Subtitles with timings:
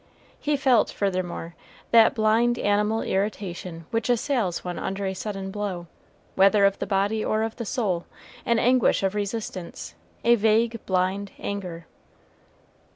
[0.39, 1.53] He felt, furthermore,
[1.91, 5.85] that blind animal irritation which assails one under a sudden blow,
[6.33, 8.07] whether of the body or of the soul,
[8.43, 9.93] an anguish of resistance,
[10.23, 11.85] a vague blind anger.